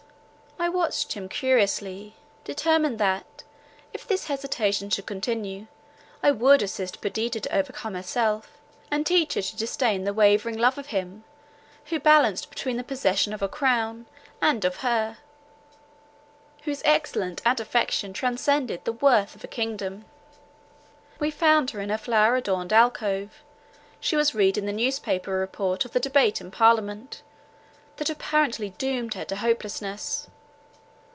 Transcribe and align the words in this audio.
I 0.59 0.69
watched 0.69 1.13
him 1.13 1.27
curiously, 1.27 2.13
determined 2.43 2.99
that, 2.99 3.41
if 3.93 4.07
this 4.07 4.27
hesitation 4.27 4.91
should 4.91 5.07
continue, 5.07 5.65
I 6.21 6.29
would 6.29 6.61
assist 6.61 7.01
Perdita 7.01 7.39
to 7.39 7.57
overcome 7.57 7.95
herself, 7.95 8.59
and 8.91 9.03
teach 9.03 9.33
her 9.33 9.41
to 9.41 9.57
disdain 9.57 10.03
the 10.03 10.13
wavering 10.13 10.55
love 10.59 10.77
of 10.77 10.87
him, 10.87 11.23
who 11.85 11.99
balanced 11.99 12.51
between 12.51 12.77
the 12.77 12.83
possession 12.83 13.33
of 13.33 13.41
a 13.41 13.47
crown, 13.49 14.05
and 14.39 14.63
of 14.63 14.77
her, 14.77 15.17
whose 16.65 16.83
excellence 16.85 17.41
and 17.43 17.59
affection 17.59 18.13
transcended 18.13 18.85
the 18.85 18.93
worth 18.93 19.33
of 19.35 19.43
a 19.43 19.47
kingdom. 19.47 20.05
We 21.19 21.31
found 21.31 21.71
her 21.71 21.79
in 21.81 21.89
her 21.89 21.97
flower 21.97 22.35
adorned 22.35 22.71
alcove; 22.71 23.41
she 23.99 24.15
was 24.15 24.35
reading 24.35 24.67
the 24.67 24.73
newspaper 24.73 25.31
report 25.31 25.85
of 25.85 25.93
the 25.93 25.99
debate 25.99 26.39
in 26.39 26.51
parliament, 26.51 27.23
that 27.97 28.11
apparently 28.11 28.69
doomed 28.69 29.15
her 29.15 29.25
to 29.25 29.37
hopelessness. 29.37 30.27